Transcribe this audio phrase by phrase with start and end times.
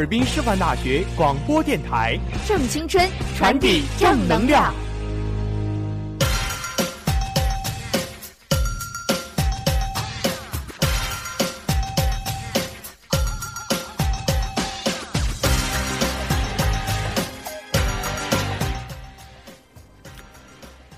[0.00, 3.06] 尔滨师范大学广播电台，正青春，
[3.36, 4.74] 传递正能量。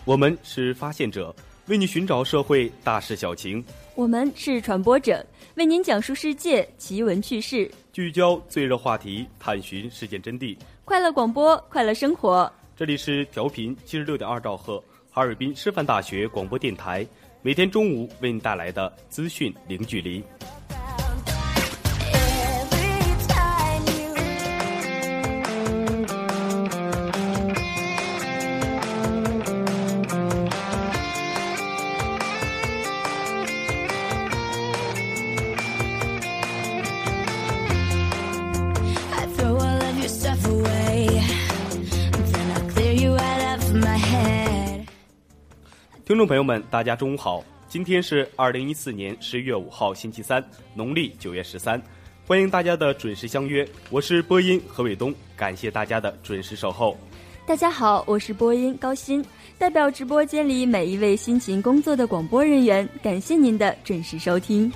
[0.05, 1.35] 我们是发现者，
[1.67, 3.61] 为你寻找社会大事小情；
[3.97, 5.27] 我们是传播者，
[5.57, 10.57] 为您讲述世界奇闻趣事，聚焦最热话题，探寻事件真谛。
[10.83, 12.51] 快乐广播，快乐生活。
[12.75, 17.07] 这里是调频七十六点二兆赫，哈尔滨师范大学广播电台，
[17.43, 20.25] 每天中午为你带来的资讯零距离。
[46.13, 47.43] 听众朋友们，大家中午好！
[47.67, 51.81] 今天是二零一四年十一月五号，星期三，农历九月十三，
[52.27, 53.67] 欢迎大家的准时相约。
[53.89, 56.95] 我是播音何伟东，感谢大家的准时守候。
[57.47, 59.25] 大家好，我是播音高鑫，
[59.57, 64.71] 代表直播间里每一位辛勤工作的广播人员，感谢您的准时收听。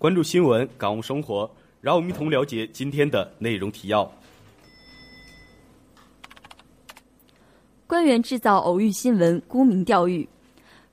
[0.00, 4.10] 关注新闻，感悟生活，让我们一同了解今天的内容提要。
[7.86, 10.26] 官员制造偶遇新闻，沽名钓誉，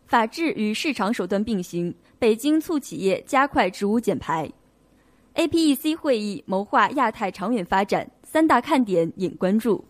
[0.08, 1.96] 法治与市场手段并行。
[2.20, 4.52] 北京促企业加快职务减排。
[5.36, 9.86] APEC 会议谋划亚太长远发展，三大看点引关注。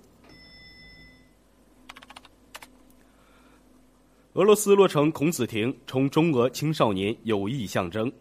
[4.33, 8.11] 俄罗斯落成孔子亭，充中俄青少年友谊象征。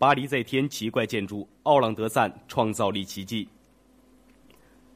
[0.00, 3.46] 巴黎在天奇怪建筑，奥朗德赞创造力奇迹。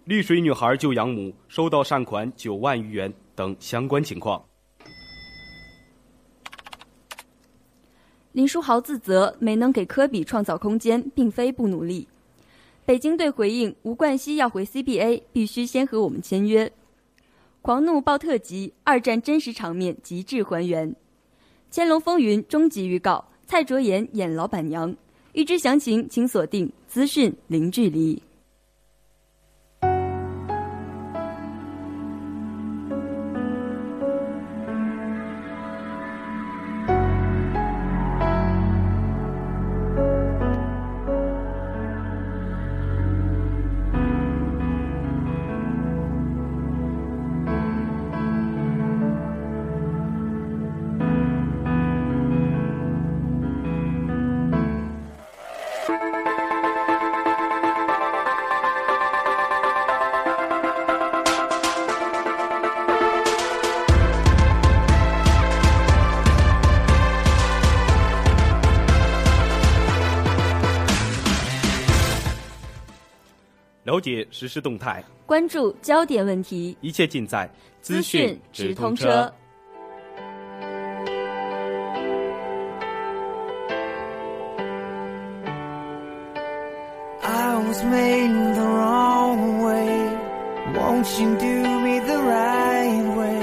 [0.06, 4.43] 绿水女孩救养母，收到善款九万余元等相关情况。
[8.33, 12.09] 林书豪自责没能给科比创造空间，并非不努力。
[12.87, 16.73] 北京队回应吴冠希要回 CBA，必须先和我们签约。
[17.61, 20.93] 狂怒爆特辑，二战真实场面极致还原。
[21.71, 24.94] 《乾隆风云》终极预告，蔡卓妍演老板娘。
[25.35, 28.23] 欲知详情，请锁定资讯零距离。
[73.94, 77.49] 了解实时动态，关注焦点问题，一切尽在
[77.81, 79.32] 资讯直通车。
[87.23, 90.11] I was made the wrong way.
[90.75, 93.38] Won't you do me the right way?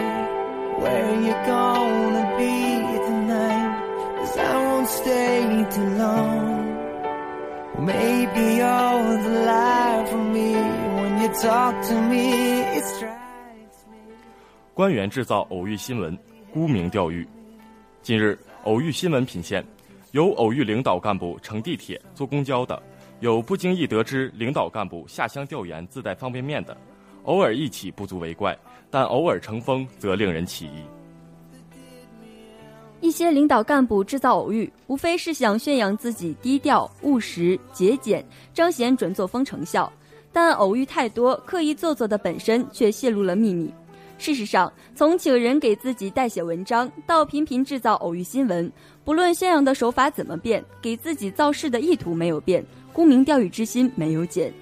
[0.81, 3.71] Where you gonna be tonight?
[4.17, 6.59] Cause I won't stay too long.
[7.79, 9.70] Maybe you're the life
[14.73, 16.17] 官员制造偶遇新闻，
[16.51, 17.27] 沽名钓誉。
[18.01, 19.63] 近日，偶遇新闻频现，
[20.13, 22.81] 有偶遇领导干部乘地铁、坐公交的，
[23.19, 26.75] 有不经意得知领导干部下乡调研自带方便面的，
[27.25, 28.57] 偶尔一起不足为怪，
[28.89, 30.81] 但偶尔成风则令人起疑。
[32.99, 38.25] 一些领导干部制造偶遇，无非是想宣扬自己低调、务实、节俭，
[38.55, 39.91] 彰显准作风成效。
[40.33, 43.71] 但偶遇太多，刻意做作的本身却泄露了秘密。
[44.17, 48.71] 事实上，从请人给自己代写文章，到频频制造偶遇新闻，
[49.03, 52.63] 不论宣扬的手法怎么变，给自己造势的意图没有变，
[52.93, 54.53] 沽名钓誉之心没有减。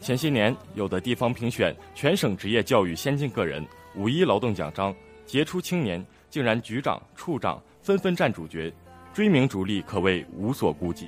[0.00, 3.62] 前些年，有的地方评选全省职业教育先进个人、
[3.94, 4.94] 五一劳动奖章，
[5.26, 8.72] 杰出青年竟然局长、处长纷纷占主角，
[9.12, 11.06] 追名逐利可谓无所顾忌。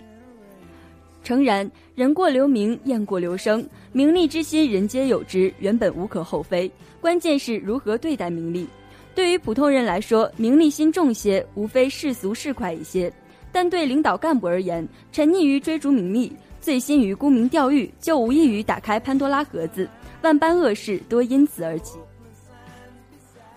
[1.23, 6.71] 诚然，人过留名，雁过留声，名利之心人皆有之，原本无可厚非。
[7.01, 8.67] 关键是如何对待名利。
[9.15, 13.11] 对于普通人来说，名利心重些，无非世俗市侩一些；
[13.53, 19.89] 但对领导干部而言，沉溺于追逐名利，醉心于沽名钓誉，就无异于打开潘多拉盒子，
[20.23, 21.99] 万般恶事多因此而起。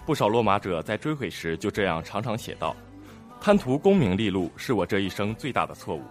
[0.06, 2.76] 不少落马者在追悔时就这样常常写道
[3.42, 6.02] ：“贪图功名利禄是我这一生最大的错误，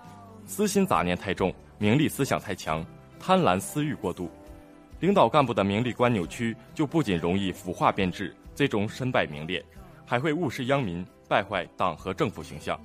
[0.47, 2.85] 私心杂念太重，名利思想太强，
[3.19, 4.29] 贪婪私欲过度。
[5.01, 9.65] 领导干部的名利观扭曲，就不仅容易腐化变质，最终身败名裂，
[10.07, 12.79] 还会误事殃民，败坏党和政府形象。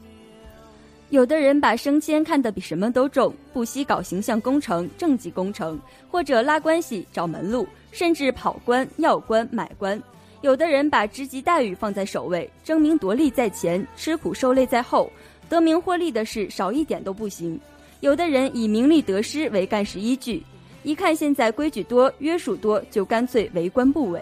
[1.10, 5.80] 有的人把升迁看得比什么都重，不惜搞形象工程、政绩工程，
[6.10, 10.02] 或者拉关系、找门路，甚至跑官、要官、买官。
[10.42, 15.12] 有的人把职级待遇放在首位，争名夺利在前，吃苦受累在后，
[15.50, 17.60] 得名获利的事少一点都不行。
[18.02, 20.42] 有的人以名利得失为干事依据，
[20.84, 24.22] 一看现在规矩多、约束多，就干脆为官不为。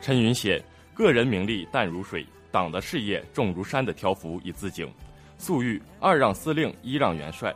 [0.00, 0.60] 陈云写
[0.92, 4.90] ：“个人名利淡如水，党的事业重如山的条幅以自警。
[5.38, 7.54] 粟裕二让司令，一让元帅。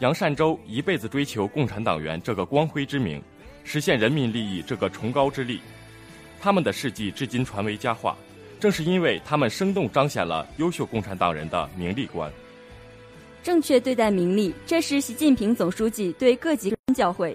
[0.00, 3.22] 杨善洲一辈子追求共产党员这个光辉之名，
[3.62, 5.60] 实现人民利益这个崇高之力。
[6.40, 8.16] 他们的事迹至今传为佳话，
[8.60, 12.30] 正是因为他们生动彰显了优秀共产党人的名利观。
[13.42, 17.34] 正确对待名利，这是习近平总书记对各级教诲。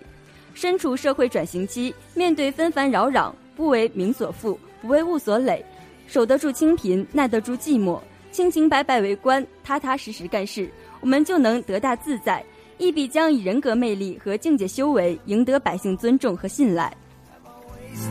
[0.56, 5.64] 身处社会转型期，面对纷繁扰攘，不为名所缚，不为物所累，
[6.08, 8.02] 守得住清贫，耐得住寂寞，
[8.32, 12.44] 清清白白为官，踏踏实实干事，我们就能得大自在，
[12.80, 16.92] 一笔将以人格魅力和境界修为赢得百姓尊重和信赖。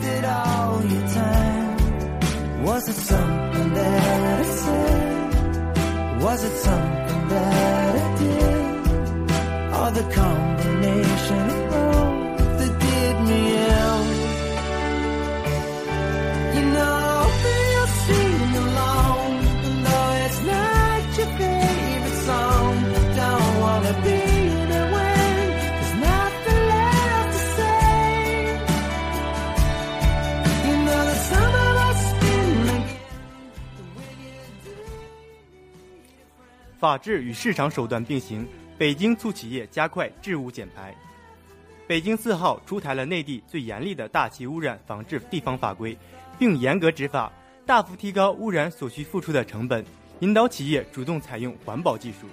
[0.00, 1.47] I've
[2.68, 6.22] Was it something that I said?
[6.22, 8.58] Was it something that I did?
[9.78, 11.57] Or the combination
[36.78, 38.46] 法治与市场手段并行，
[38.78, 40.94] 北京促企业加快治污减排。
[41.88, 45.96] 北京四号出台了内地最严厉的大气污染防治地方法规，
[46.38, 47.32] 并严格执法，
[47.66, 49.84] 大幅提高污染所需付出的成本，
[50.20, 52.28] 引导企业主动采用环保技术。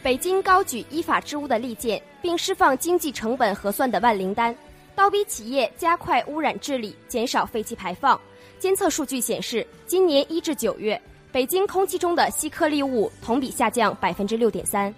[0.00, 4.54] 北京高举依法治污的利剑，并释放经济成本核算的万灵丹，
[4.94, 8.20] 倒逼企业加快污染治理，减少废气排放。
[8.60, 11.00] 监测数据显示，今年一至九月，
[11.34, 14.94] 北京空气中的稀颗粒物同比下降百分之六点三。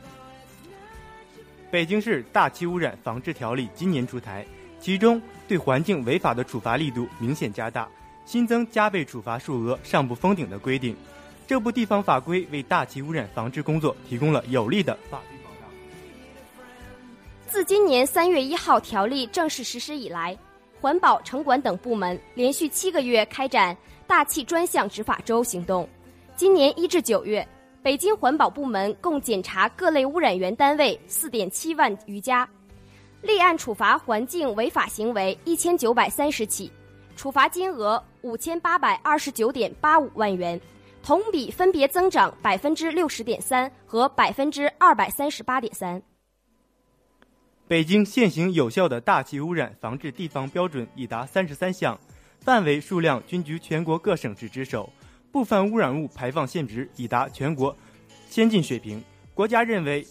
[1.71, 4.45] 北京市大气污染防治条例今年出台，
[4.79, 7.89] 其中对环境违法的处罚力度明显加大，
[8.27, 10.95] 新增加倍处罚数额上不封顶的规定。
[11.47, 15.71] 这部地方法规为大气污染防治工作提供了有力的法律保障。
[17.49, 20.37] 自今年三月一号条例正式实施以来，
[20.83, 23.75] 环保、城管等部门连续七个月开展
[24.07, 25.89] 大气专项执法周行动。
[26.37, 27.47] 今年一至九月，
[27.83, 32.47] 北京环保部门共检查各类污染源单位四点七万余家，
[33.23, 36.71] 立案处罚环境违法行为一千九百三十起，
[37.17, 40.61] 处罚金额五千八百二十九点八五万元，
[41.03, 46.03] 同比分别增长百分之六十点三和百分之二百三十八点三。
[47.67, 51.99] 北京现行有效的大气污染防治地方标准已达三十三项，
[52.41, 54.93] 范围数量均居全国各省市之首，
[55.37, 57.77] 部分污染物排放限值已达全国
[58.31, 59.05] 先进水平。
[59.35, 60.03] 国家认为，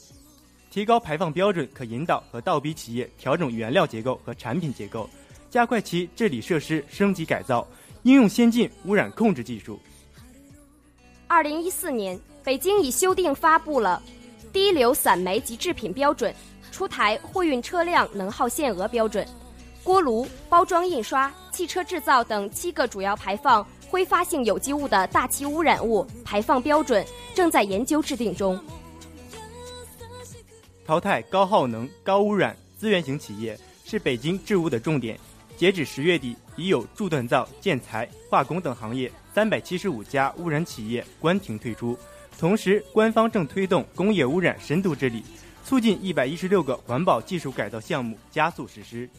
[0.69, 5.09] 提高排放标准可引导和倒逼企业调整原料结构和产品结构，
[5.49, 7.67] 加快其治理设施升级改造，
[8.03, 9.79] 应用先进污染控制技术。
[11.25, 13.99] 二零一四年，北京已修订发布了
[14.51, 16.31] 《低硫散煤及制品标准》，
[16.71, 19.27] 出台货运车辆能耗限额标准，
[19.83, 28.59] 锅炉、包装印刷、汽车制造等七个主要排放挥发性有机物的大气污染物排放标准正在研究制定中。
[30.85, 35.19] 淘汰高耗能、高污染、资源型企业是北京治污的重点。
[35.57, 41.97] 截止十月底，已有铸锻造、建材、化工等行业三百七十五家污染企业关停退出。
[42.37, 45.23] 同时，官方正推动工业污染深度治理，
[45.63, 49.09] 促进一百一十六个环保技术改造项目加速实施。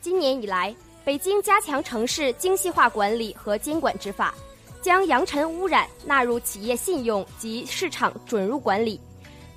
[0.00, 0.72] 今年以来，
[1.04, 4.34] 北京加强城市精细化管理和监管执法，
[4.82, 9.00] 将扬尘污染纳入企业信用及市场准入管理，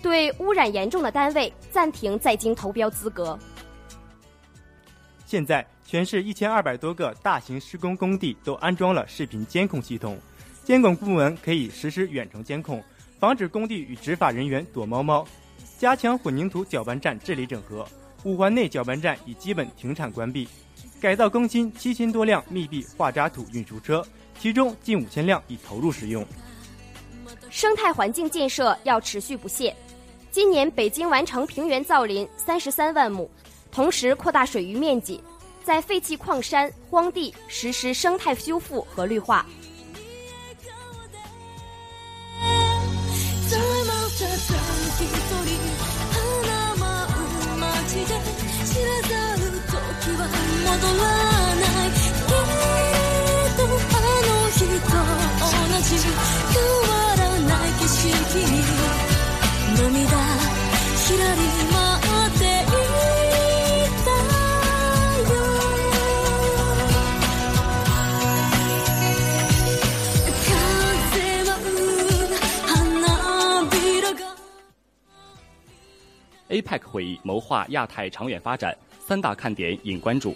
[0.02, 3.38] 对污染严重的单位暂停在京投标资格。
[5.26, 10.18] 现在，全市一千二百多个大型施工工地都安装了视频监控系统，
[10.64, 12.82] 监管部门可以实施远程监控，
[13.20, 15.28] 防止工地与执法人员躲猫猫。
[15.78, 17.88] 加强混凝土搅拌站治理整合，
[18.24, 20.48] 五环内搅拌站已基本停产关闭，
[21.02, 24.06] 改造更新七千多辆密闭化渣土运输车，
[24.40, 26.24] 其中近五千辆已投入使用。
[27.50, 29.76] 生态环境建设要持续不懈。
[30.30, 33.28] 今年北京完成平原造林三十三万亩，
[33.72, 35.20] 同时扩大水域面积，
[35.64, 39.44] 在废弃矿山、荒地实施生态修复和绿化。
[76.52, 80.36] APEC 会议谋划亚太长远发展，三大看点引关注。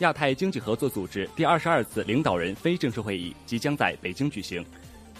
[0.00, 4.62] 亚太经济合作组织第二十二次领导人非正式会议即将在北京举行，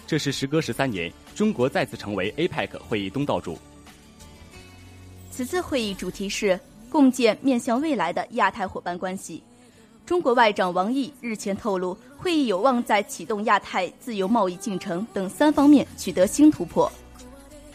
[0.05, 3.57] 这是时隔十三年，中国再次成为 APEC 会议东道主。
[5.31, 6.59] 此次会议主题是
[6.91, 9.41] 共建面向未来的亚太伙伴关系。
[10.05, 16.89] 中国外长王毅日前透露，会议有望在启动亚太自由贸易进程等三方面取得新突破。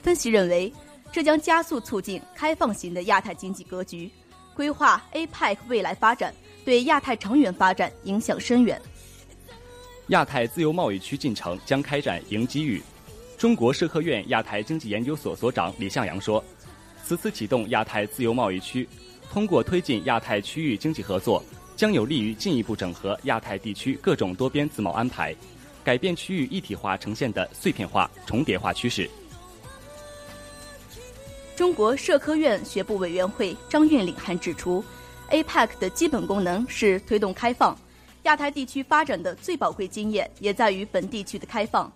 [0.01, 0.73] 分析认为，
[1.11, 4.09] 这将加速促进开放型的亚太经济格局，
[4.55, 8.81] 规划 APEC 未来发展，对亚太长远发展影响深远。
[10.09, 12.83] 亚太自由贸易区进程将开展迎机遇。
[13.39, 16.43] 中国社科院亚太经济研究所所长李向阳说
[17.05, 18.89] ：“此次启动亚太自由贸易区，
[19.31, 21.43] 通过推进亚太区域经济合作，
[21.75, 25.35] 将有利于进一步整合亚太地区各种多边自贸安排，
[25.83, 29.11] 改变区域一体化呈现的碎片化、重叠化趋势。”
[31.57, 34.85] 中国社科院学部委员会张运领还指出
[35.33, 37.77] ，APEC 的基本功能是推动开放，
[38.23, 41.93] 亚太地区发展的最宝贵经验也在于本地区的开放。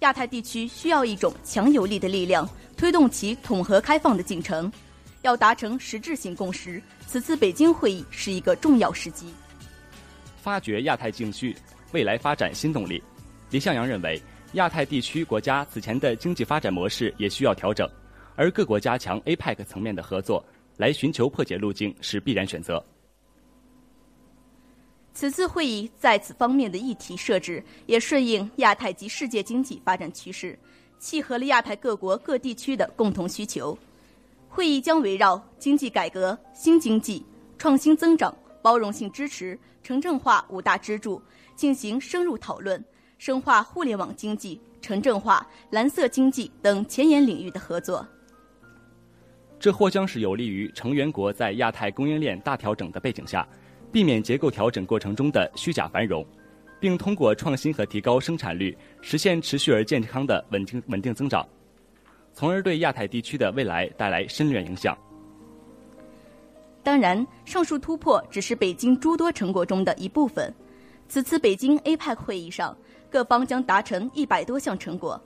[0.00, 4.70] 亚太地区需要一种强有力的力量，推动其统合开放的进程。
[5.22, 9.34] 要达成实质性共识，此次北京会议是一个重要时机。
[10.40, 11.54] 发掘亚太经济
[11.90, 13.02] 未来发展新动力。
[13.50, 17.90] 李向阳认为，亚太地区国家此前的经济发展模式也需要调整，
[18.36, 20.42] 而各国加强 APEC 层面的合作，
[20.78, 22.82] 来寻求破解路径是必然选择。
[25.12, 30.56] 此次会议在此方面的议题设置，也顺应亚太及世界经济发展趋势，
[31.00, 33.76] 契合了亚太各国各地区的共同需求。
[34.48, 37.26] 会议将围绕经济改革、新经济、
[37.58, 41.20] 创新增长、包容性支持、城镇化五大支柱
[41.56, 42.82] 进行深入讨论，
[43.18, 48.06] 深化互联网经济、城镇化、蓝色经济等前沿领域的合作。
[49.60, 53.46] 这或将是有利于成员国在亚太供应链大调整的背景下，
[53.90, 56.24] 避免结构调整过程中的虚假繁荣，
[56.78, 61.46] 并通过创新和提高生产率，实现持续而健康的稳定稳定增长，
[62.32, 64.96] 从而对亚太地区的未来带来深远影响。
[66.84, 70.54] 当然，上述突破只是北京诸多成果中的一部分。
[71.08, 72.76] 此次北京 APEC 会议上，
[73.10, 75.20] 各方将达成一百多项成果。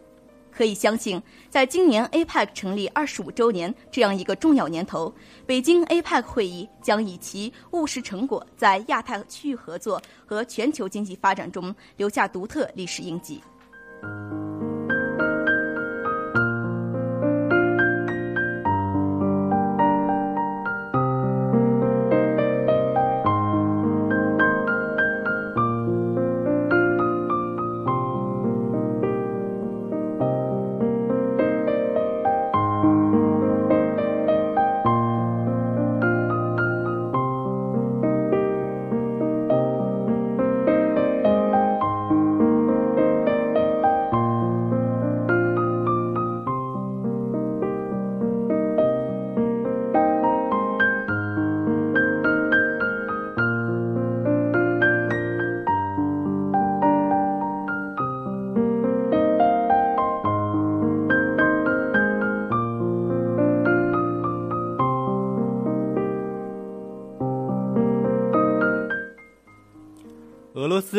[0.55, 5.13] 可以相信，在今年 APEC 成立二十五周年这样一个重要年头，
[5.47, 13.43] 北京 APEC 会议将以其务实成果，在亚太区域合作和全球经济发展中留下独特历史印记。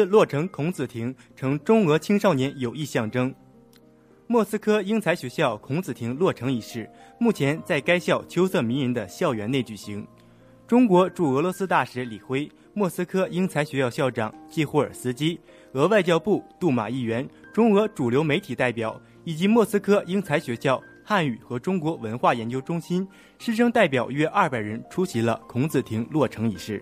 [0.06, 3.34] 落成孔子亭，成中俄青少年友谊象征。
[4.28, 10.08] 莫斯科英才学校孔子亭落成仪式，目前在该校秋色迷人的校园内举行。
[10.66, 15.40] 中国驻俄罗斯大使李辉、莫斯科英才学校校长季霍尔斯基、
[15.74, 26.82] 俄外交部杜马议员、中俄主流媒体代表以及莫斯科英才学校汉语和中国文化研究中心师生代表约二百人出席了孔子亭落成仪式。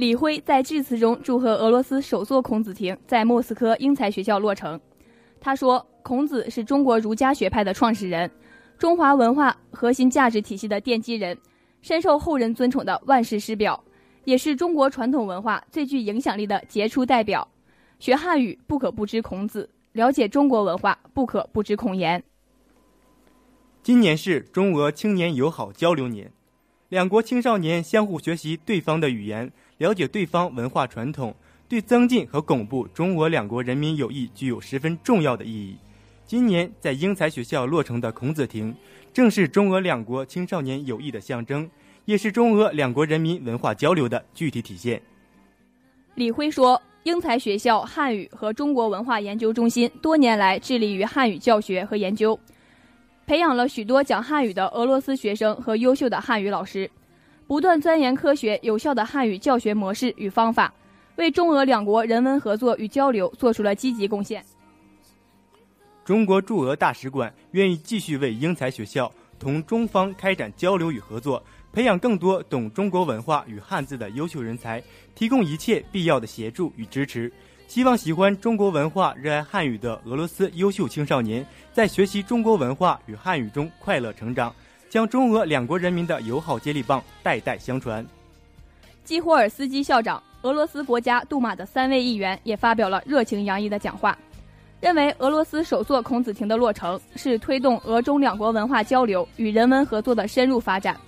[0.00, 4.80] 李辉在致辞中祝贺俄罗斯首座孔子亭在莫斯科英才学校落成。
[5.38, 8.30] 他说：“孔子是中国儒家学派的创始人，
[8.78, 11.36] 中华文化核心价值体系的奠基人，
[11.82, 13.84] 深受后人尊崇的万世师表，
[14.24, 17.46] 也是中国传统文化最具影响力的杰出代表。
[17.98, 22.24] 学汉语不可不知孔子，了解中国文化不可不知孔颜。”
[23.84, 26.32] 今年是中俄青年友好交流年，
[26.88, 31.34] 两国青少年相互学习对方的语言，了解对方文化传统，
[31.66, 35.74] 对增进和巩固中俄两国人民友谊具有十分重要的意义。
[36.26, 38.76] 今年在英才学校落成的孔子亭，
[39.10, 41.68] 正是中俄两国青少年友谊的象征，
[42.04, 45.00] 也是中俄两国人民文化交流的具体体现。
[46.14, 52.38] 李辉说：“英才学校汉语和中国文化研究中心多年来致力于汉语教学和研究。”
[53.26, 56.90] 培养了许多讲汉语的俄罗斯学生和优秀的汉语老师，
[57.50, 60.72] 不断钻研科学有效的汉语教学模式与方法，
[61.16, 64.40] 为中俄两国人文合作与交流做出了积极贡献。
[66.04, 74.80] 中国驻俄大使馆愿意继续为英才学校同中方开展交流与合作，培养更多懂中国文化与汉字的优秀人才，
[75.16, 77.32] 提供一切必要的协助与支持。
[77.66, 84.54] 希望喜欢中国文化、热爱汉语的俄罗斯优秀青少年，在学习中国文化与汉语中快乐成长，
[84.90, 88.04] 将中俄两国人民的友好接力棒代代相传。
[89.04, 94.18] 基霍尔斯基校长、俄罗斯国家杜马的三位议员也发表了热情洋溢的讲话，
[94.80, 100.98] 认为俄罗斯首座孔子亭的落成是推动俄中两国文化交流与人文合作的深入发展，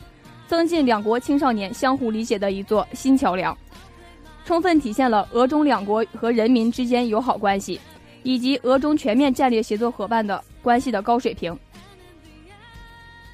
[0.47, 3.57] 增进两国青少年相互理解的一座新桥梁。
[4.45, 7.81] 充分体现了俄中两国和人民之间友好关系，
[8.23, 11.57] 以及俄中全面战略协作伙伴的关系的高水平。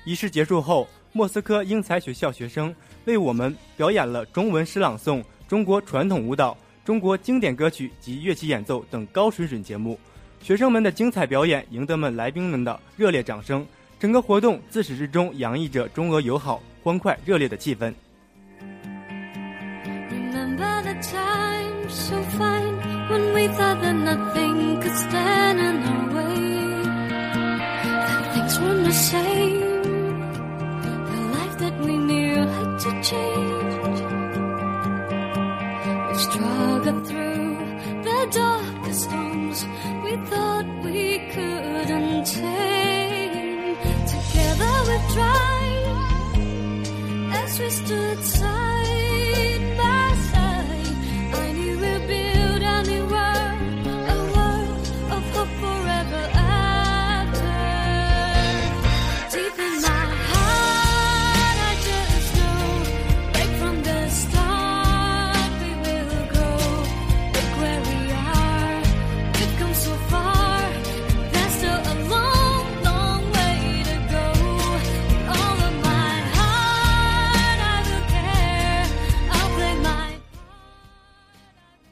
[0.04, 9.98] 仪式结束后，莫斯科英才学校学生为我们表演了中文诗朗诵、中国传统舞蹈、中国经典歌曲及乐器演奏等高水准节目。
[10.42, 13.66] 学生们的精彩表演赢得们来宾们的热烈掌声，
[13.98, 17.92] 整个活动自始至终洋溢着中俄友好、欢快、热烈的气氛。
[23.10, 23.58] Remember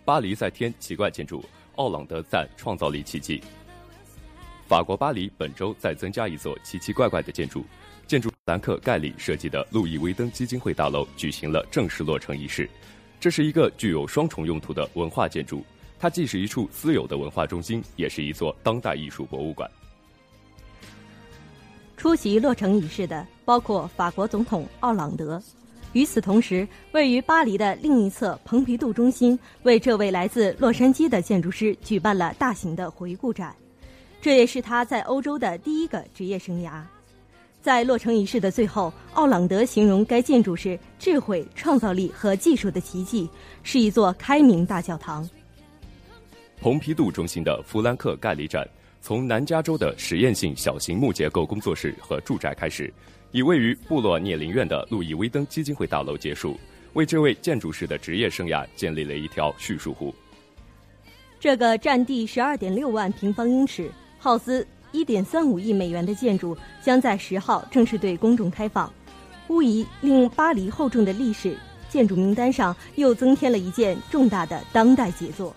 [0.07, 3.43] 巴黎在天奇怪建筑奥朗德赞创造力奇迹。
[4.69, 7.65] 法国巴黎本周再增加一座奇奇怪怪的建筑，
[8.07, 12.71] 建筑兰克盖里设计的路易威登基金会大楼举行了正式落成仪式。
[13.19, 15.65] 这是一个具有双重用途的文化建筑，
[15.99, 19.69] 它既是一处私有的文化中心，也是一座当代艺术博物馆。
[21.97, 25.43] 出席落成仪式的包括法国总统奥朗德。
[25.97, 33.57] 与此同时，位于巴黎的另一侧蓬皮杜中心为这位来自洛杉矶的建筑师举办了大型的回顾展，
[34.21, 36.83] 这也是他在欧洲的第一个职业生涯。
[37.63, 43.27] 在落成仪式的最后，奥朗德形容该建筑是智慧、创造力和技术的奇迹，
[43.63, 45.27] 是一座开明大教堂。
[46.61, 48.69] 蓬皮杜中心的弗兰克盖里展，
[49.01, 52.93] 从南加州的实验性小型木结构工作室和住宅开始，
[53.33, 56.59] 以位于布洛涅林院的路易威登基金会大楼结束，
[56.95, 60.15] 为这位建筑师的职业生涯建立了一条叙述湖。
[61.39, 68.91] 这个占地十二点六万平方英尺、耗资一点三五亿美元的建筑，将在十号正式对公众开放。
[69.49, 71.57] 无疑令巴黎厚重的历史
[71.89, 75.55] 建筑名单上又增添了一件重大的当代杰作。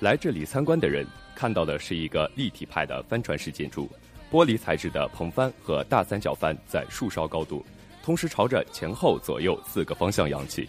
[0.00, 3.88] 来这里参观的人看到的是一个立体派的帆船式建筑，
[4.34, 7.64] 玻璃材质的篷帆和大三角帆在树梢高度，
[8.02, 10.68] 同时朝着前后左右四个方向扬起。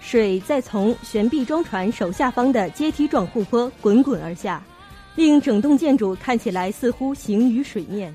[0.00, 4.60] 水再从悬臂装船手下方的阶梯状护坡滚滚而下，
[5.14, 8.12] 令整栋建筑看起来似乎行于水面。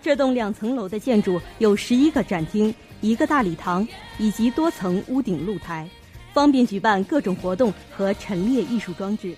[0.00, 3.84] 这栋两层楼的建筑有十一个展厅、一个大礼堂
[4.18, 5.90] 以及多层屋顶露台，
[6.32, 9.34] 方便举办各种活动和陈列艺术装置。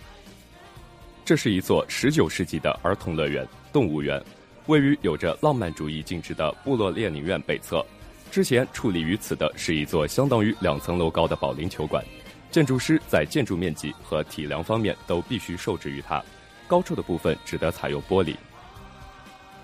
[1.25, 4.23] 这是一座19世纪的儿童乐园动物园，
[4.67, 7.85] 位于有着浪漫主义静止的布洛列宁院北侧。
[8.31, 12.05] 之前矗立于此的是一座相当于两层楼高的保龄球馆，
[12.51, 16.23] 建筑师在建筑面积和体量方面都必须受制于它，
[16.69, 18.37] 高处的部分只得采用玻璃。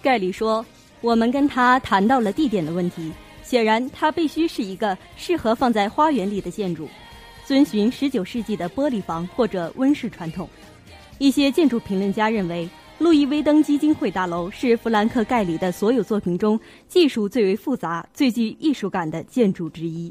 [0.02, 0.64] 盖里说
[1.00, 6.88] ：“我们跟他谈到了地点的问题，显然它必须是一个适合放在花园里的建筑，
[7.44, 10.48] 遵循十九世纪的玻璃房或者温室传统。”
[11.18, 20.10] 一些建筑评论家认为，路易威登基金会大楼是弗兰克·盖里的所有作品中技术最为复杂、最具艺术感的建筑之一。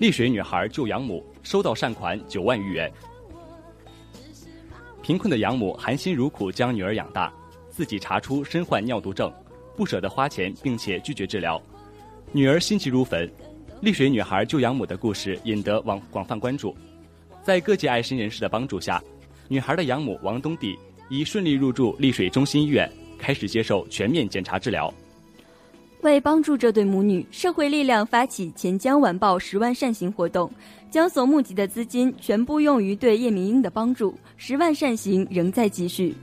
[0.00, 2.90] 丽水女孩救养母，收到善款九万余元。
[5.02, 7.30] 贫困的养母含辛茹苦将女儿养大，
[7.68, 9.30] 自己查出身患尿毒症，
[9.76, 11.60] 不舍得花钱，并且拒绝治疗。
[12.32, 13.30] 女儿心急如焚，
[13.82, 16.74] 丽水女孩救养母的故事引得广广泛关注。
[17.42, 19.02] 在各界爱心人士的帮助下，
[19.48, 20.74] 女孩的养母王东娣
[21.10, 24.90] 已顺利入住丽水中心医院，开始接受全面检查治疗。
[26.02, 30.50] 为帮助这对母女，社会力量发起“钱江晚报十万善行”活动，
[30.90, 34.18] 将所募集的资金全部用于对叶明英的帮助。
[34.36, 36.14] 十万善行仍在继续。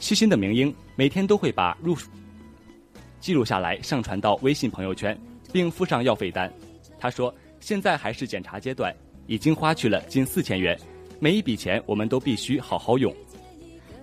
[0.00, 1.96] 细心的明英每天都会把入
[3.20, 5.16] 记录下来，上传到微信朋友圈，
[5.52, 6.52] 并附上药费单。
[6.98, 8.94] 他说：“现在还是检查阶段，
[9.26, 10.76] 已经花去了近四千元，
[11.20, 13.14] 每一笔钱我们都必须好好用。”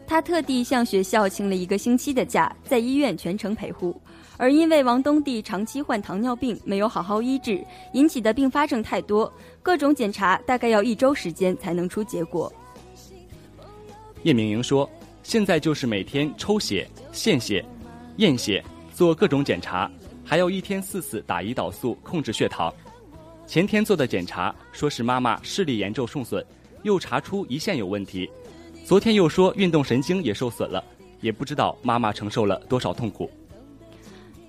[0.07, 4.01] 他特地向学校请了一个星期的假，在医院全程陪护。
[4.37, 7.61] 而因为王东娣长期患糖尿病，没有好好医治，
[7.93, 12.51] 引起的并发症太多，各种检查大概要一周时间才能出结果。
[14.23, 14.89] 叶明莹说
[15.23, 17.63] ：“现在就是每天抽血、献血、
[18.17, 19.91] 验血，做各种检查，
[20.23, 22.73] 还要一天四次打胰岛素控制血糖。
[23.45, 26.45] 前天做的检查说是妈妈视力严重受损，
[26.83, 28.29] 又查出胰腺有问题。
[28.87, 30.81] 昨天又说运动神经也受损了，
[31.19, 33.29] 也不知道妈妈承受了多少痛苦。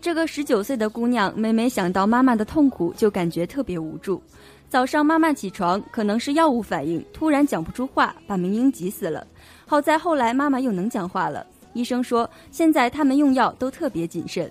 [0.01, 4.22] 这个十九岁的姑娘，每每想到妈妈的痛苦，就感觉特别无助。
[4.68, 9.27] 早上妈妈起床，可能是药物反应，突然讲不出话，把明英急死了。
[9.66, 11.44] 好在后来妈妈又能讲话了。
[11.72, 14.48] 医生说，现在他们用药都特别谨慎。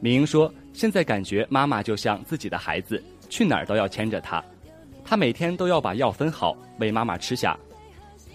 [0.00, 4.44] 明英说：“现在感觉妈妈就像自己的孩子，去哪儿都要牵着她。
[5.04, 7.56] 她每天都要把药分好，喂妈妈吃下。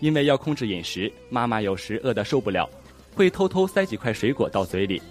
[0.01, 2.69] 因为要控制饮食，妈妈有时饿得受不了，
[3.15, 5.01] 会偷偷塞几块水果到嘴里，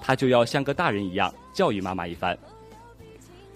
[0.00, 2.38] 她就要像个大人一样教育妈妈一番。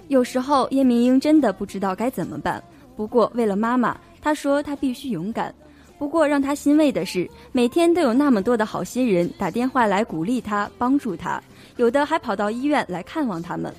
[0.09, 2.63] 有时候叶明英真的不知道该怎么办，
[2.97, 5.55] 不过为了妈妈，她说她必须勇敢。
[5.99, 11.41] 不过让她欣慰的是，每天都有那么多的好心人打电话来鼓励她、帮助她，
[11.77, 13.73] 有的还跑到医院来看望他们。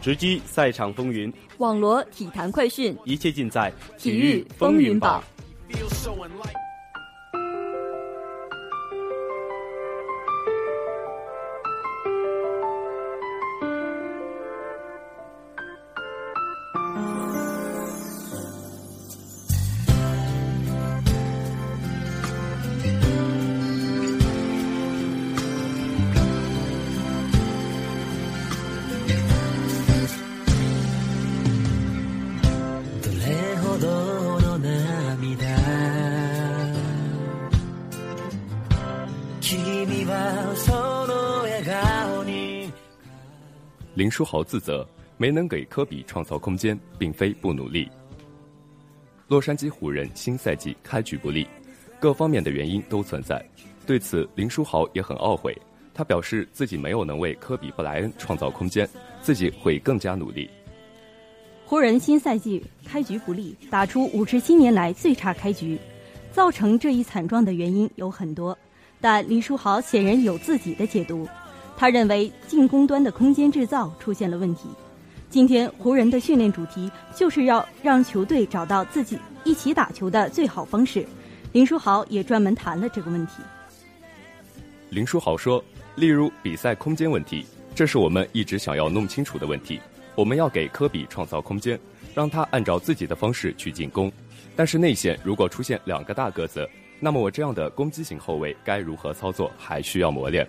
[0.00, 5.22] 直击赛场风云，网罗体坛快讯，一切尽在体育风云榜。
[44.20, 47.88] 书豪自责没能给科比创造空间，并非不努力。
[49.28, 51.46] 洛杉矶湖人新赛季开局不利，
[51.98, 53.42] 各方面的原因都存在。
[53.86, 55.56] 对此，林书豪也很懊悔。
[55.94, 58.86] 他表示自己没有能为科比布莱恩创造空间，
[59.22, 60.50] 自己会更加努力。
[61.64, 65.78] 湖人新赛季开局不利，打出五十七年来最差开局，
[66.30, 68.58] 造成这一惨状的原因有很多，
[69.00, 71.26] 但林书豪显然有自己的解读。
[71.80, 74.68] 他认为进攻端的空间制造出现了问题。
[75.30, 81.06] 今天湖人的训练主题就是要让球队找到自己一起打球的最好方式。
[81.52, 83.36] 林书豪也专门谈了这个问题。
[84.90, 85.64] 林书豪说
[85.96, 89.80] ：“例如比赛空间问题，这是我们一直想要弄清楚的问题。
[90.14, 91.80] 我们要给科比创造空间，
[92.14, 94.12] 让他按照自己的方式去进攻。
[94.54, 100.46] 但是内线如果出现两个大个子，那么我这样的攻击型后卫该如何操作，还需要磨练。”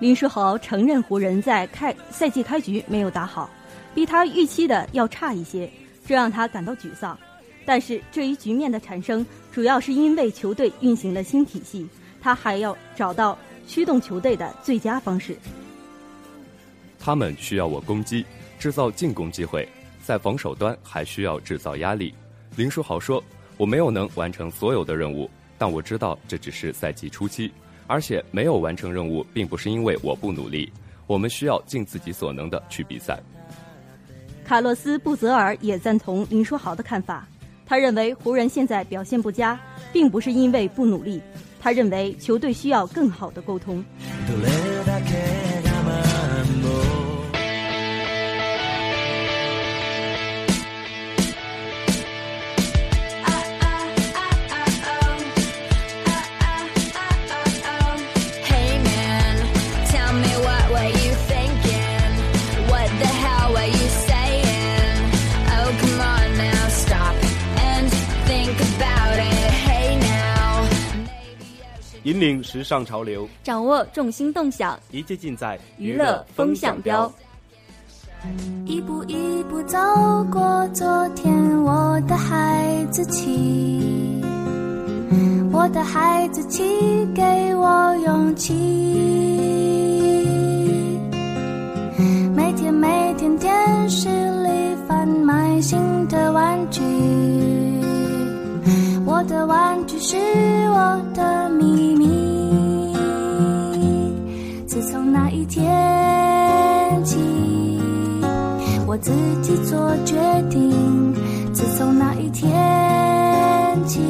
[0.00, 3.48] 林书豪承认湖人在开赛季开局没有打好，
[3.94, 5.70] 比他预期的要差一些，
[6.06, 7.16] 这让他感到沮丧。
[7.64, 11.88] 但是这一局面的产生，主要是因为球队运行了新体系，
[12.20, 15.36] 他还要找到驱动球队的最佳方式。
[16.98, 18.26] 他们需要我攻击，
[18.58, 19.66] 制造进攻机会，
[20.02, 22.12] 在防守端还需要制造压力。
[22.56, 23.22] 林书豪说
[23.56, 27.50] ：“我没有能完成所有的任务，但我知道这只是赛季初期，
[27.86, 30.72] 而且没有完成任务并不是因为我不努力。
[31.06, 33.18] 我们需要尽自己所能的去比赛。”
[34.44, 37.26] 卡洛斯·布泽尔也赞同林书豪的看法，
[37.64, 39.58] 他认为湖人现在表现不佳，
[39.92, 41.20] 并不是因为不努力，
[41.60, 43.82] 他认为球队需要更好的沟通。
[72.04, 77.10] 引领时尚潮流，掌握众星动向，一切尽在娱乐风向标。
[78.66, 79.78] 一步一步走
[80.30, 84.22] 过昨天，我的孩子气，
[85.50, 86.62] 我的孩子气
[87.14, 87.22] 给
[87.54, 88.52] 我勇气。
[92.34, 96.82] 每天每天电视里贩卖新的玩具，
[99.14, 102.92] 我的玩具是我的秘密。
[104.66, 105.62] 自从那一天
[107.04, 107.16] 起。
[108.88, 110.16] 我自己做决
[110.50, 111.14] 定。
[111.52, 112.50] 自从那一天
[113.86, 114.00] 起，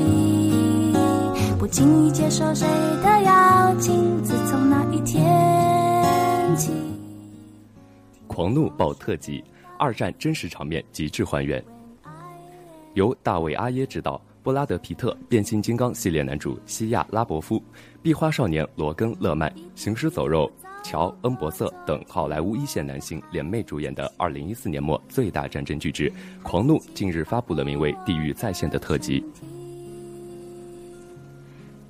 [1.59, 2.67] 不轻易接受谁
[3.03, 4.23] 的邀请。
[4.23, 6.73] 自从那一天起，
[8.27, 9.45] 狂怒爆特辑，
[9.79, 11.63] 二战真实场面极致还原。
[12.95, 17.61] 由大卫·阿耶执导，布拉德·皮特、变形金刚系列男主西亚·拉伯夫、
[18.03, 20.53] 壁花少年罗根·勒曼、行尸走肉
[20.83, 26.11] 乔·恩伯瑟等好莱坞一线男星联袂主演的2014年末最大战争巨制
[26.43, 29.25] 《狂怒》近日发布了名为《地狱再现》的特辑。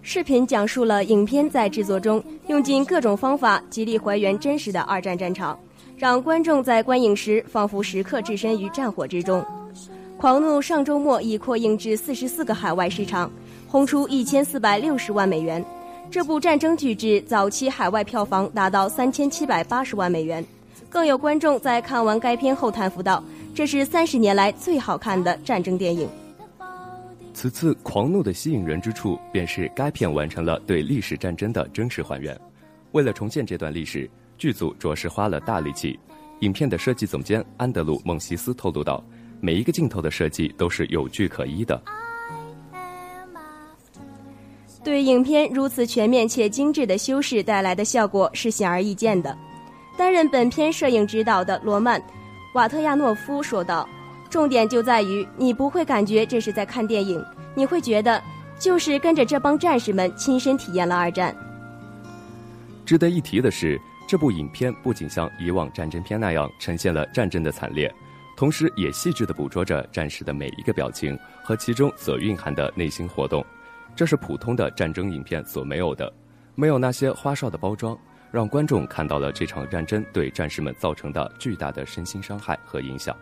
[0.02, 5.58] 视频讲述了影片在制作中用尽各种方法，极力还原真实的二战战场，
[5.96, 9.42] 让观众在观影时仿佛时刻置身于战火之中。
[10.24, 13.30] 《狂怒》上周末已扩映至四十四个海外市场，
[13.68, 15.62] 轰出一千四百六十万美元。
[16.10, 20.42] 这部战争巨制早期海外票房达到三千七百八十万美元，
[20.88, 23.22] 更有观众在看完该片后叹服道
[23.54, 26.08] ：“这是三十年来最好看的战争电影。”
[27.34, 32.34] 此次《狂怒》的吸引人之处，便是该片完成了对历史战争的真实还原。
[32.92, 34.08] 为了重现这段历史，
[34.38, 36.00] 剧组着实花了大力气。
[36.40, 39.04] 影片的设计总监安德鲁·孟西斯透露道
[39.44, 41.80] ：“每一个镜头的设计都是有据可依的。”
[44.82, 49.36] 对影片如此全面且精致的修饰带来的效果是显而易见的。
[49.98, 52.00] 担任本片摄影指导的罗曼·
[52.54, 53.86] 瓦特亚诺夫说道。
[54.30, 58.20] 重点就在于你不会感觉这是在看电影，你会觉得
[58.58, 61.32] 就是跟着这帮战士们亲身体验了二战。
[62.84, 67.94] 值得一提的是，这部影片不仅像以往战争片那样呈现了战争的惨烈，
[68.36, 73.44] 同时也细致地捕捉着战士的每一个表情和其中所蕴含的内心活动，
[73.94, 76.12] 这是普通的战争影片所没有的，
[76.54, 77.96] 没有那些花哨的包装，
[78.32, 83.16] 让观众看到了这场战争对战士们造成的巨大的身心伤害和影响。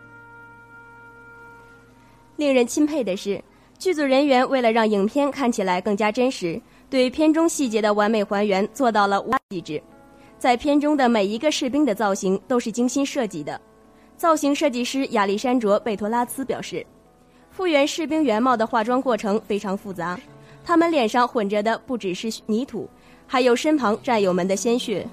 [2.35, 3.39] 令人钦佩的是，
[3.77, 9.81] 剧组人员为了让影片看起来更加真实，对片中细节的完美还原做到了无细致。
[10.39, 13.61] 在片中的每一个士兵的造型都是精心设计的。
[14.23, 16.87] 造型设计师亚历山卓·贝托拉兹表示，
[17.51, 20.17] 复原士兵原貌的化妆过程非常复杂，
[20.63, 22.89] 他们脸上混着的不只是泥土，
[23.27, 25.05] 还有身旁战友们的鲜血。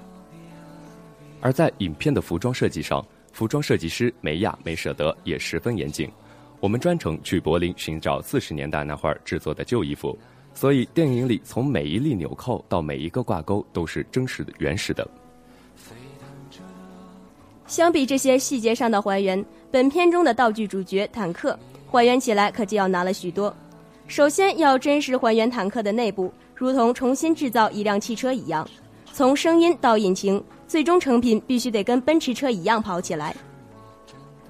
[1.41, 6.09] 而在影片的服装设计上，服装设计师梅亚·梅舍德也十分严谨。
[6.61, 10.17] 我们专程去柏林寻找四十年代那会儿制作的旧衣服，
[10.53, 15.05] 所以电影里从每一粒纽扣到每一个挂钩都是真实的、原始的。
[17.71, 21.57] 相比这些细节上的还原，本片中的道具主角坦克
[21.89, 23.55] 还原起来可就要难了许多。
[24.07, 28.67] 首先要真实还原坦克的内部，如同重新制造一辆汽车一样，
[29.13, 33.33] 从声音到引擎，最终成品必须得跟奔驰车一样跑起来。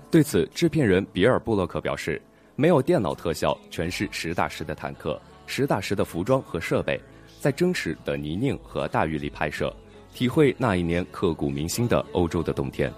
[0.10, 2.20] 对此，制片人比尔·布洛克表示
[2.58, 7.00] ：“没有电脑特效，全是实打实的坦克、实打实的服装和设备，
[7.40, 9.72] 在真实的泥泞和大雨里拍摄，
[10.12, 12.92] 体会那一年刻骨铭心的欧洲的冬天。”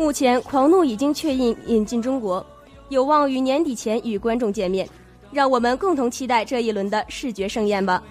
[0.00, 2.44] 目前，《狂怒》已经确认引进中国，
[2.88, 4.88] 有望于年底前与观众见面。
[5.30, 8.02] 让我们共同期待这一轮的视觉盛宴吧。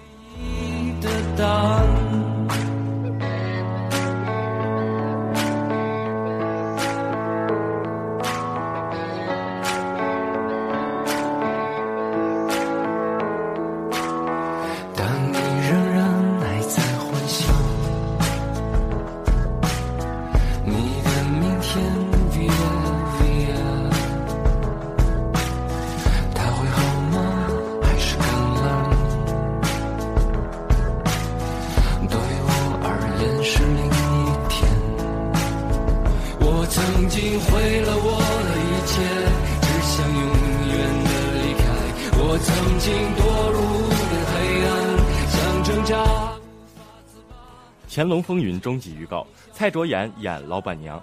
[47.92, 51.02] 乾隆风云》终极预告，蔡卓妍演老板娘。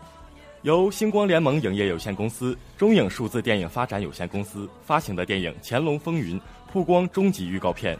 [0.62, 6.40] 由星光联盟影业有限公司、中影数字电影发展有限公司发行的电影《乾隆风云》
[6.72, 7.98] 曝光终极预告片，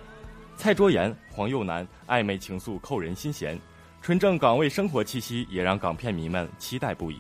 [0.56, 3.60] 蔡卓妍、黄又南暧昧情愫扣人心弦，
[4.02, 7.18] 纯正港味生活气息也让港片迷们期待不已。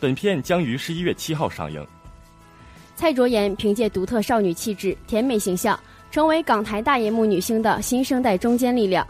[0.00, 1.86] 本片将于十一月七号上映。
[2.96, 5.78] 蔡卓妍凭借独特少女气质、甜美形象，
[6.10, 9.06] 成为港台大银幕女星的新生代中坚力量。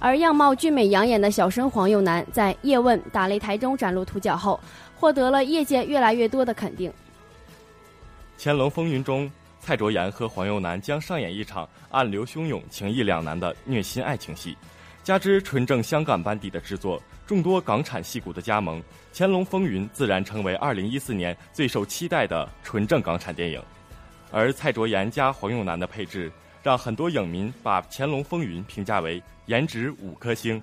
[0.00, 4.60] 而样貌俊美养眼的小生黄又南，在《叶问》打擂台中崭露头角后，
[4.94, 6.88] 获得了业界越来越多的肯定。
[8.38, 9.28] 《乾隆风云》中，
[9.60, 14.56] 蔡卓妍和黄又南将上演一场暗流汹涌、情意两难的虐心爱情戏，
[15.02, 18.80] 加之纯正香港班底的制作，众多港产戏骨的加盟，
[19.12, 23.60] 《乾隆风云》自然成为2014年最受期待的纯正港产电影。
[24.30, 26.30] 而蔡卓妍加黄又南的配置，
[26.62, 30.60] 让很多影迷把《乾隆风云》评价为颜值五颗星。《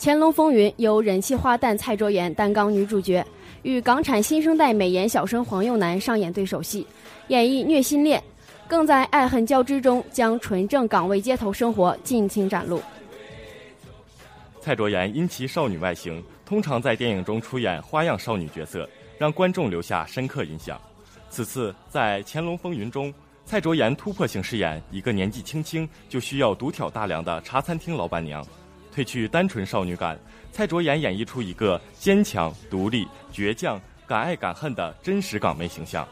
[0.00, 3.24] 乾隆风云》由人气花旦蔡卓妍担纲女主角，
[3.62, 6.86] 与港产新生代美颜小生黄又南上演对手戏，
[7.28, 8.22] 演绎虐心恋，
[8.66, 12.82] 更在爱恨交织中将纯正港味街头生活尽情展露。
[14.60, 20.80] 蔡卓妍因其少女外形，通常在电影中出演花样少女角色，让观众留下深刻印象。
[21.30, 23.12] 此次在《乾隆风云》中，
[23.44, 28.42] 蔡卓妍突破性饰演一个年纪轻轻就需要独挑大梁的茶餐厅老板娘，
[28.94, 30.18] 褪去单纯少女感，
[30.50, 36.06] 蔡卓妍演绎出一个坚强、独立、倔强、敢爱敢恨的真实港妹形象。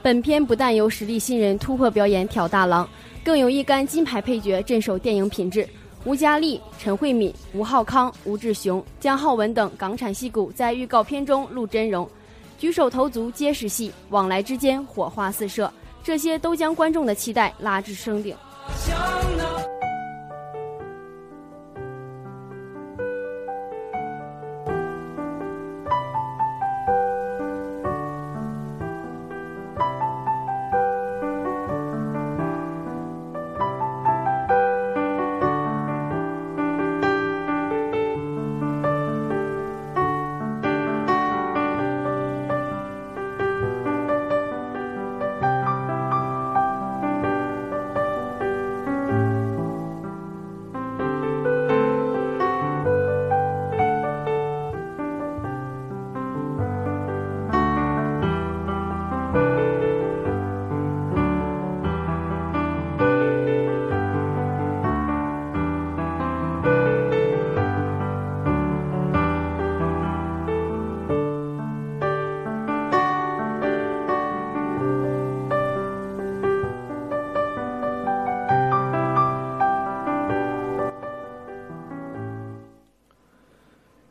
[0.00, 2.88] 本片不但由实力新人突破表演挑大梁，
[3.24, 5.68] 更有一干金牌配角镇守电影品质。
[6.04, 12.08] 吴佳丽、陈慧敏、吴浩康、吴志雄、姜浩文等港产戏骨在预告片中露真容，
[12.56, 15.72] 举手投足皆是戏，往来之间火花四射，
[16.06, 18.32] 这些都将观众的期待拉至升顶。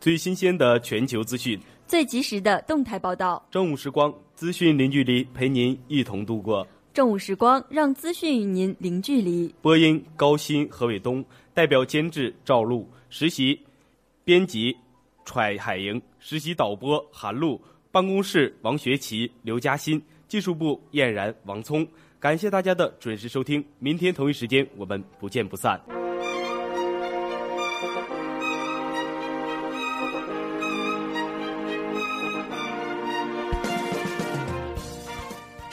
[0.06, 3.44] 最新鲜的全球资讯，最及时的动态报道。
[3.50, 6.68] 正午时光，资讯零距离，陪您一同度过。
[6.94, 9.52] 正午时光，让资讯与您零距离。
[9.64, 11.26] 播音高鑫、何伟东，
[11.56, 13.60] 代表监制赵露，实习
[14.24, 14.78] 编辑
[15.26, 17.60] 揣海莹，实习导播韩露，
[17.92, 21.84] 办公室王学奇、刘嘉欣，技术部燕然、王聪。
[22.20, 25.82] 感谢大家的准时收听，明天同一时间我们不见不散。